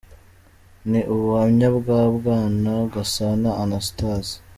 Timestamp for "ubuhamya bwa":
1.13-2.01